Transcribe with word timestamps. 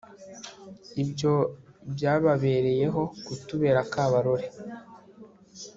Ibyo 1.03 1.33
byababereyeho 1.93 3.01
kutubera 3.25 3.79
akabarore 3.85 4.47